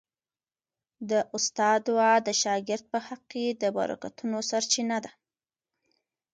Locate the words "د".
1.09-1.11, 2.27-2.29, 3.61-3.63